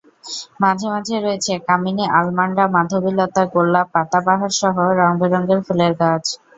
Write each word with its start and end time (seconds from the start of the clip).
মাঝে 0.61 0.87
মাঝে 0.93 1.15
রয়েছে 1.17 1.53
কামিনী, 1.67 2.05
আলমান্ডা, 2.17 2.63
মাধবীলতা, 2.75 3.41
গোলাপ, 3.53 3.87
পাতাবাহারসহ 3.93 4.75
রংবেরঙের 4.99 5.59
ফুলের 5.65 5.93
গাছ। 6.01 6.23